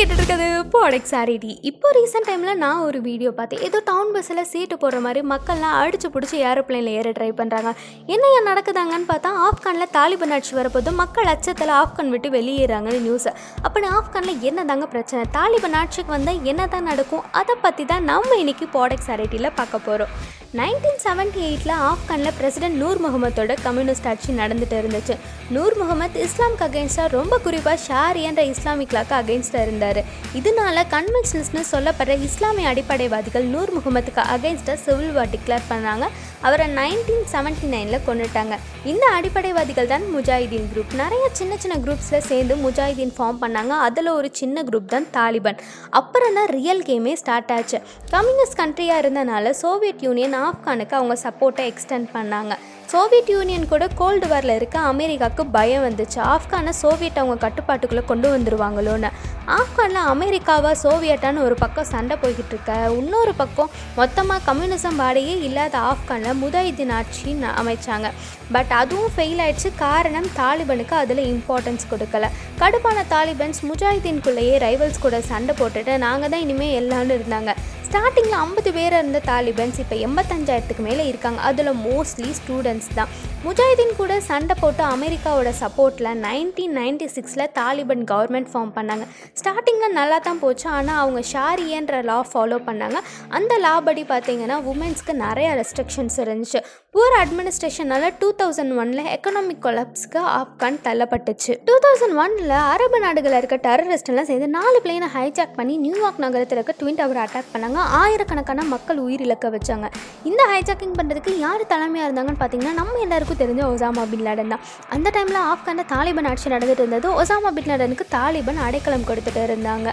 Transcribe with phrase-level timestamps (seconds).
[0.00, 4.74] കേട്ടിട്ടുണ്ട് கேட்டது ப்ராடக்ட் சாரிடி இப்போ ரீசெண்ட் டைமில் நான் ஒரு வீடியோ பார்த்தேன் ஏதோ டவுன் பஸ்ஸில் சீட்டு
[4.82, 7.70] போடுற மாதிரி மக்கள்லாம் அடிச்சு பிடிச்சி ஏரோப்ளேனில் ஏற ட்ரை பண்ணுறாங்க
[8.14, 13.28] என்ன ஏன் நடக்குதாங்கன்னு பார்த்தா ஆப்கானில் தாலிபன் ஆட்சி வரப்போது மக்கள் அச்சத்தில் ஆப்கான் விட்டு வெளியேறாங்கன்னு நியூஸ்
[13.66, 15.24] அப்படி ஆப்கானில் என்ன தாங்க பிரச்சனை?
[15.38, 17.24] தாலிபன் ஆட்சிக்கு வந்தால் என்ன தான் நடக்கும்?
[17.40, 20.12] அதை பற்றி தான் நம்ம இன்னைக்கு ப்ராடக்ட் சாரிட்டியில் பார்க்க போகிறோம்
[20.58, 25.14] நைன்டீன் செவன்ட்டி எயிட்டில் ஆப்கானில் பிரசிடென்ட் நூர் முகமதோட கம்யூனிஸ்ட் ஆட்சி நடந்துட்டு இருந்துச்சு.
[25.56, 30.00] நூர் முகமது இஸ்லாம்க்கு அகேன்ஸ்டாக ரொம்ப குறிப்பாக ஷாரி என்ற இஸ்லாமிக் லாக்கு அகேன்ஸ்டாக இருந்தார்.
[30.38, 36.04] இதனால கன்வென்ஷன்ஸ்னு சொல்லப்படுற இஸ்லாமிய அடிப்படைவாதிகள் நூர் முகமதுக்கு அகைன்ஸ்டாக சிவில் வார் டிக்ளேர் பண்ணாங்க.
[36.46, 38.54] அவரை நைன்டீன் செவன்ட்டி நைனில் கொண்டுட்டாங்க
[38.92, 43.74] இந்த அடிப்படைவாதிகள் தான் முஜாஹிதீன் குரூப் நிறைய சின்ன சின்ன குரூப்ஸில் சேர்ந்து முஜாஹிதீன் ஃபார்ம் பண்ணாங்க.
[43.88, 45.60] அதில் ஒரு சின்ன குரூப் தான் தாலிபான்.
[46.00, 47.80] அப்புறம் தான் ரியல் கேமே ஸ்டார்ட் ஆச்சு.
[48.16, 52.54] கம்யூனிஸ்ட் கண்ட்ரியாக இருந்தனால சோவியத் யூனியன் ஆப்கானுக்கு அவங்க சப்போர்ட்டை எக்ஸ்டெண்ட் பண்ணாங்க.
[52.90, 56.18] சோவியத் யூனியன் கூட கோல்டு வாரில் இருக்க அமெரிக்காவுக்கு பயம் வந்துச்சு.
[56.32, 59.10] ஆப்கானை சோவியட் அவங்க கட்டுப்பாட்டுக்குள்ளே கொண்டு வந்துருவாங்களோன்னு.
[59.58, 62.72] ஆப்கானில் அமெரிக்காவா சோவியட்டான்னு ஒரு பக்கம் சண்டை போய்கிட்டு இருக்க.
[63.00, 68.10] இன்னொரு பக்கம் மொத்தமாக கம்யூனிசம் பாடையே இல்லாத ஆப்கானில் முதாயிதீன் ஆட்சி அமைச்சாங்க.
[68.56, 69.70] பட் அதுவும் ஃபெயில் ஆயிடுச்சு.
[69.86, 72.28] காரணம் தாலிபனுக்கு அதில் இம்பார்ட்டன்ஸ் கொடுக்கல.
[72.62, 77.52] கடுப்பான தாலிபன்ஸ் முஜாஹிதீன்குள்ளேயே ரைவல்ஸ் கூட சண்டை போட்டுட்டு நாங்கள் தான் இனிமேல் எல்லாம்னு இருந்தாங்க.
[77.90, 81.40] ஸ்டார்டிங்கில் ஐம்பது பேர் இருந்த தாலிபன்ஸ் இப்போ எண்பத்தஞ்சாயிரத்துக்கு மேலே இருக்காங்க.
[81.48, 83.08] அதில் மோஸ்ட்லி ஸ்டூடெண்ட்ஸ் தான்.
[83.46, 89.06] முஜாஹிதீன் கூட சண்டை போட்டு அமெரிக்காவோட சப்போர்ட்டில் நைன்டீன் நைன்டி சிக்ஸில் தாலிபன் கவர்மெண்ட் ஃபார்ம் பண்ணாங்க.
[89.40, 90.66] ஸ்டார்டிங்கில் நல்லா தான் போச்சு.
[90.76, 93.00] ஆனால் அவங்க ஷாரியன்ற லா ஃபாலோ பண்ணாங்க.
[93.38, 96.62] அந்த லா படி பார்த்தீங்கன்னா உமன்ஸ்க்கு நிறைய ரெஸ்ட்ரிக்ஷன்ஸ் இருந்துச்சு.
[96.94, 101.52] புவர் அட்மினிஸ்ட்ரேஷனால டூ தௌசண்ட் ஒனில் எக்கனாமிக் கொலப்ஸ்க்கு ஆப்கான் தள்ளப்பட்டுச்சு.
[101.66, 106.78] டூ தௌசண்ட் ஒனில் அரபு நாடுகளில் இருக்க டெரரிஸ்ட்லாம் சேர்ந்து நாலு பிளேனை ஹைஜாக் பண்ணி நியூயார்க் நகரத்தில் இருக்க
[106.80, 107.78] ட்வின் டவர் அட்டாக் பண்ணாங்க.
[108.00, 109.86] ஆயிரக்கணக்கான மக்கள் உயிரிழக்க வச்சாங்க.
[110.30, 114.64] இந்த ஹைஜாக்கிங் பண்ணுறதுக்கு யார் தலைமையாக இருந்தாங்கன்னு பார்த்தீங்கன்னா நம்ம எல்லாருக்கும் தெரிஞ்ச ஒசாமா பின் லாடன் தான்.
[114.96, 117.08] அந்த டைமில் ஆப்கானில் தாலிபான் ஆட்சி நடந்துட்டு இருந்தது.
[117.22, 119.88] ஒசாமா பின் லாடனுக்கு தாலிபான் அடைக்கலம் கொடுத்துட்டு இருந்தாங்க.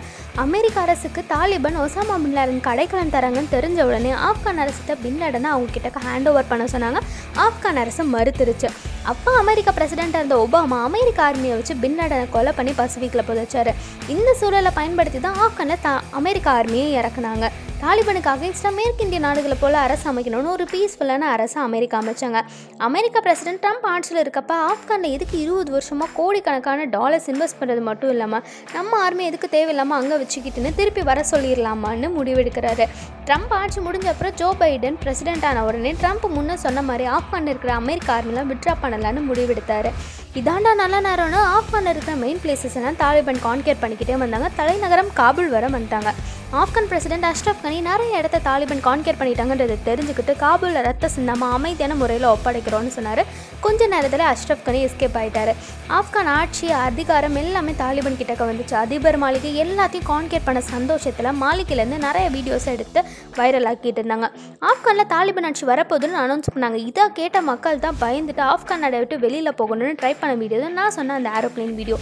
[0.46, 5.22] அமெரிக்க அரசுக்கு தாலிபான் ஒசாமா பின் லாடனுக்கு அடைக்கலம் தராங்கன்னு தெரிஞ்ச உடனே ஆப்கான் அரசிட்ட பின்
[5.54, 7.02] அவங்க கிட்ட ஹேண்ட் ஓவர் பண்ண சொன்னாங்க.
[7.46, 8.70] ஆப்கான் அரசு மறுத்துருச்சு.
[9.12, 11.96] அப்போ அமெரிக்க பிரசிடெண்ட்டாக இருந்த ஒபாமா அமெரிக்க ஆர்மியை வச்சு பின்
[12.34, 13.72] கொலை பண்ணி பசிபிக்கில் புதைச்சாரு.
[14.16, 17.48] இந்த சூழலை பயன்படுத்தி தான் ஆப்கானில் தா அமெரிக்க ஆர்மியை இறக்குனாங்க.
[17.82, 22.40] தாலிபனுக்காக எக்ஸ்ட்ரா மேற்கிந்திய நாடுகளை போல் அரசு அமைக்கணும்னு ஒரு பீஸ்ஃபுல்லான அரசு அமெரிக்கா அமைச்சாங்க.
[22.88, 28.44] அமெரிக்கா பிரசிடென்ட் ட்ரம்ப் ஆட்சியில் இருக்கப்ப ஆப்கானில் எதுக்கு இருபது வருஷமாக கோடிக்கணக்கான டாலர்ஸ் இன்வெஸ்ட் பண்ணுறது மட்டும் இல்லாமல்
[28.76, 32.88] நம்ம ஆர்மி எதுக்கு தேவையில்லாமல் அங்கே வச்சுக்கிட்டுன்னு திருப்பி வர சொல்லிடலாமான்னு முடிவெடுக்கிறாரு.
[33.30, 37.74] ட்ரம்ப் ஆட்சி முடிஞ்ச அப்புறம் ஜோ பைடன் பிரசிடென்ட் ஆன உடனே ட்ரம்ப் முன்னே சொன்ன மாதிரி ஆப்கானில் இருக்கிற
[37.82, 39.92] அமெரிக்க ஆர்மிலாம் விட்ரா பண்ணலான்னு முடிவெடுத்தாரு.
[40.40, 44.48] இதாண்டா நல்ல நேரம்னு ஆப்கானில் இருக்கிற மெயின் பிளேசஸ் எல்லாம் தாலிபான் கான்கேர் பண்ணிக்கிட்டே வந்தாங்க.
[44.58, 46.12] தலைநகரம் காபூல் வர வந்துட்டாங்க.
[46.60, 52.28] ஆப்கான் பிரசிடென்ட் அஷ்ரப் கனி நிறைய இடத்த தாலிபான் கான்கேர் பண்ணிட்டாங்கன்றது தெரிஞ்சுக்கிட்டு காபூலில் ரத்த சிந்தாம அமைதியான முறையில்
[52.34, 53.22] ஒப்படைக்கிறோன்னு சொன்னார்.
[53.66, 55.52] கொஞ்ச நேரத்தில் அஷ்ரப் கனி எஸ்கேப் ஆகிட்டார்
[55.98, 58.76] ஆப்கான் ஆட்சி அதிகாரம் எல்லாமே தாலிபான் கிட்டக்க வந்துச்சு.
[58.84, 63.02] அதிபர் மாளிகை எல்லாத்தையும் கான்கேர் பண்ண சந்தோஷத்தில் மாளிகையிலேருந்து நிறைய வீடியோஸ் எடுத்து
[63.40, 64.30] வைரல் ஆக்கிட்டு இருந்தாங்க.
[64.72, 66.80] ஆப்கானில் தாலிபான் ஆட்சி வரப்போகுதுன்னு அனௌன்ஸ் பண்ணாங்க.
[66.92, 70.96] இதை கேட்ட மக்கள் தான் பயந்துட்டு ஆப்கான் நாடை விட்டு வெளியில் போகணும்னு ட்ரை பண்ண வீடியோ தான் நான்
[70.98, 71.98] சொன்ன அந்த ஏரோப்ளேன் வீடியோ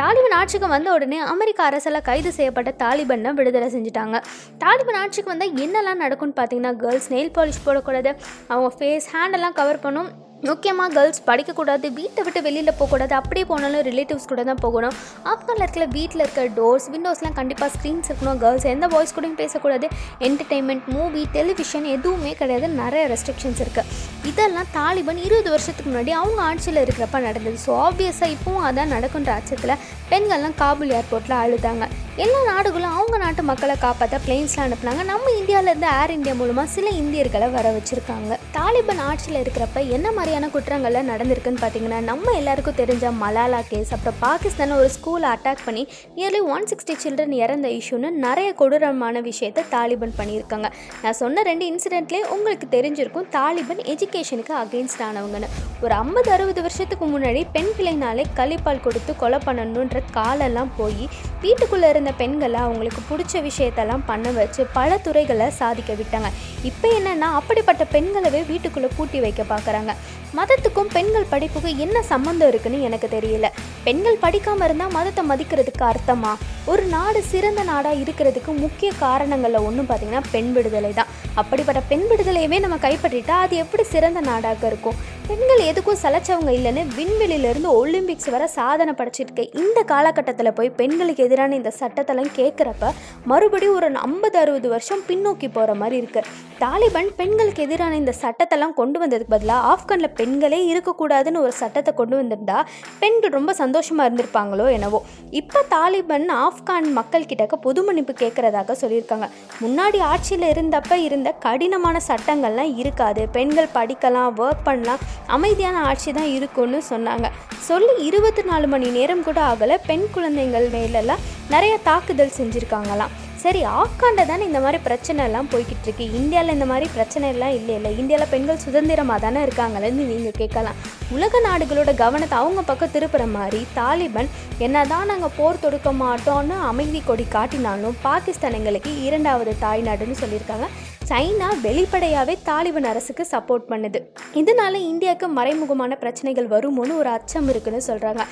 [0.00, 4.16] தாலிபன் ஆட்சிக்கு வந்த உடனே அமெரிக்க அரசால் கைது செய்யப்பட்ட தாலிபனை விடுதலை செஞ்சுட்டாங்க.
[4.62, 8.12] தாலிபன் ஆட்சிக்கு வந்தால் என்னெல்லாம் நடக்கும்னு பார்த்தீங்கன்னா கேர்ள்ஸ் நெயில் பாலிஷ் போடக்கூடாது.
[8.52, 10.10] அவங்க ஃபேஸ் ஹேண்டெல்லாம் கவர் பண்ணும்.
[10.46, 14.94] முக்கியமாக கேர்ள்ஸ் படிக்கக்கூடாது வீட்டை விட்டு வெளியில் போகக்கூடாது அப்படியே போனாலும் ரிலேட்டிவ்ஸ் கூட தான் போகணும்.
[15.30, 18.38] ஆப்கானில் இருக்கிற வீட்டில் இருக்க டோர்ஸ் விண்டோஸ்லாம் கண்டிப்பாக ஸ்க்ரீன்ஸ் இருக்கணும்.
[18.42, 19.88] கேர்ள்ஸ் எந்த பாய்ஸ் கூடயும் பேசக்கூடாது.
[20.28, 22.68] என்டர்டெயின்மெண்ட் மூவி டெலிவிஷன் எதுவுமே கிடையாது.
[22.82, 23.94] நிறைய ரெஸ்ட்ரிக்ஷன்ஸ் இருக்குது
[24.32, 27.58] இதெல்லாம் தாலிபான் இருபது வருஷத்துக்கு முன்னாடி அவங்க ஆட்சியில் இருக்கிறப்ப நடந்தது.
[27.66, 29.80] ஸோ ஆப்வியஸாக இப்போவும் அதான் நடக்குன்ற அச்சத்தில்
[30.12, 31.86] பெண்கள்லாம் காபூல் ஏர்போர்ட்டில் அழுதாங்க.
[32.22, 35.02] எல்லா நாடுகளும் அவங்க நாட்டு மக்களை காப்பாற்ற பிளேன்ஸ்லாம் அனுப்புனாங்க.
[35.10, 38.30] நம்ம இந்தியாவிலேருந்து ஏர் இந்தியா மூலமாக சில இந்தியர்களை வர வச்சுருக்காங்க.
[38.56, 44.78] தாலிபான் ஆட்சியில் இருக்கிறப்ப என்ன மாதிரியான குற்றங்கள்லாம் நடந்திருக்குன்னு பார்த்தீங்கன்னா நம்ம எல்லாருக்கும் தெரிஞ்ச மலாலா கேஸ் அப்புறம் பாகிஸ்தானில்
[44.80, 45.84] ஒரு ஸ்கூலை அட்டாக் பண்ணி
[46.16, 50.70] நியர்லி ஒன் சிக்ஸ்டி சில்ட்ரன் இறந்த இஷ்யூன்னு நிறைய கொடூரமான விஷயத்தை தாலிபான் பண்ணியிருக்காங்க.
[51.04, 55.50] நான் சொன்ன ரெண்டு இன்சிடென்ட்லேயே உங்களுக்கு தெரிஞ்சிருக்கும் தாலிபான் எஜுகேஷனுக்கு அகெயின்ஸ்ட் ஆனவங்கன்னு.
[55.84, 61.02] ஒரு ஐம்பது அறுபது வருஷத்துக்கு முன்னாடி பெண் பிள்ளைனாலே கழிப்பால் கொடுத்து கொலை பண்ணணுன்ற காலெல்லாம் போய்
[61.40, 66.30] வீட்டுக்குள்ளே இருந்த பெண்களை அவங்களுக்கு பிடிச்ச விஷயத்தெல்லாம் பண்ண வச்சு பல துறைகளை சாதிக்க விட்டாங்க.
[66.70, 69.94] இப்போ என்னென்னா அப்படிப்பட்ட பெண்களவே வீட்டுக்குள்ளே பூட்டி வைக்க பார்க்குறாங்க
[70.38, 73.46] மதத்துக்கும் பெண்கள் படிப்புக்கும் என்ன சம்மந்தம் இருக்குன்னு எனக்கு தெரியல.
[73.86, 76.32] பெண்கள் படிக்காமல் இருந்தால் மதத்தை மதிக்கிறதுக்கு அர்த்தமா?
[76.72, 81.12] ஒரு நாடு சிறந்த நாடாக இருக்கிறதுக்கு முக்கிய காரணங்களில் ஒன்றும் பார்த்தீங்கன்னா பெண் விடுதலை தான்.
[81.42, 84.98] அப்படிப்பட்ட பெண் விடுதலையவே நம்ம கைப்பற்றிட்டால் அது எப்படி சிறந்த நாடாக இருக்கும்?
[85.28, 89.42] பெண்கள் எதுக்கும் சலைச்சவங்க இல்லைன்னு விண்வெளியிலேருந்து ஒலிம்பிக்ஸ் வர சாதனை படைச்சிருக்க.
[89.62, 92.90] இந்த காலகட்டத்தில் போய் பெண்களுக்கு எதிரான இந்த சட்டத்தெல்லாம் கேட்குறப்ப
[93.30, 96.30] மறுபடியும் ஒரு ஐம்பது அறுபது வருஷம் பின்னோக்கி போகிற மாதிரி இருக்குது
[96.62, 102.58] தாலிபான் பெண்களுக்கு எதிரான இந்த சட்டத்தெல்லாம் கொண்டு வந்ததுக்கு பதிலாக ஆப்கானில் பெண்களே இருக்கக்கூடாதுன்னு ஒரு சட்டத்தை கொண்டு வந்திருந்தா
[103.02, 105.02] பெண்கள் ரொம்ப சந்தோஷமாக இருந்திருப்பாங்களோ என்னவோ.
[105.40, 109.28] இப்போ தாலிபன் ஆப்கான் மக்கள் கிட்டக்க பொது மன்னிப்பு கேட்குறதாக சொல்லியிருக்காங்க.
[109.62, 113.22] முன்னாடி ஆட்சியில் இருந்தப்ப இருந்த கடினமான சட்டங்கள்லாம் இருக்காது.
[113.38, 115.04] பெண்கள் படிக்கலாம் ஒர்க் பண்ணலாம்.
[115.26, 117.28] அமைதியான ஆட்சி தான் இருக்கும்னு சொன்னாங்க.
[117.68, 119.76] சொல்லி இருபத்தி நாலு மணி நேரம் கூட ஆகலை.
[119.86, 121.24] பெண் குழந்தைகள் மேலெல்லாம்
[121.54, 123.14] நிறைய தாக்குதல் செஞ்சுருக்காங்களாம்.
[123.42, 126.04] சரி ஆக்காண்ட தானே இந்த மாதிரி பிரச்சனைலாம் போய்கிட்டு இருக்கு.
[126.20, 130.80] இந்தியாவில் இந்த மாதிரி பிரச்சனை எல்லாம் இல்லை இல்லை இந்தியாவில் பெண்கள் சுதந்திரமாக தானே இருக்காங்களேன்னு நீங்கள் கேட்கலாம்.
[131.14, 134.28] உலக நாடுகளோட கவனத்தை அவங்க பக்கம் திருப்புற மாதிரி தாலிபன்
[134.66, 140.68] என்னதான் நாங்கள் போர் தொடுக்க மாட்டோம்னு அமைதி கொடி காட்டினாலும் பாகிஸ்தான் எங்களுக்கு இரண்டாவது தாய்நாடுன்னு சொல்லியிருக்காங்க.
[141.10, 143.98] சைனா வெளிப்படையாகவே தாலிபன் அரசுக்கு சப்போர்ட் பண்ணுது.
[144.40, 148.22] இதனால இந்தியாவுக்கு மறைமுகமான பிரச்சனைகள் வருமோன்னு ஒரு அச்சம் இருக்குன்னு சொல்கிறாங்க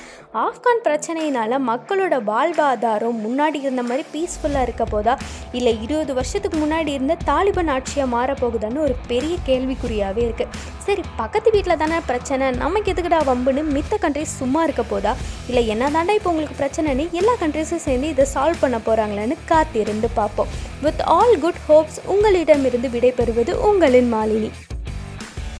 [0.43, 5.15] ஆப்கான் பிரச்சனையினால மக்களோட வாழ்வாதாரம் முன்னாடி இருந்த மாதிரி பீஸ்ஃபுல்லாக இருக்க போதா?
[5.59, 10.53] இல்லை இருபது வருஷத்துக்கு முன்னாடி இருந்த தாலிபன் ஆட்சியாக மாறப்போகுதான்னு ஒரு பெரிய கேள்விக்குறியாகவே இருக்குது
[10.87, 15.11] சரி பக்கத்து வீட்டில் தானே பிரச்சனை நமக்கு எதுக்குடா வம்புன்னு மித்த கண்ட்ரிஸ் சும்மா இருக்க போதா?
[15.49, 20.51] இல்லை என்ன தாண்டா இப்போ உங்களுக்கு பிரச்சனைன்னு எல்லா கண்ட்ரிஸும் சேர்ந்து இதை சால்வ் பண்ண போகிறாங்களான்னு காத்திருந்து பார்ப்போம்.
[20.85, 24.49] வித் ஆல் குட் ஹோப்ஸ் உங்களிடமிருந்து விடைபெறுவது உங்களின் மாலினி.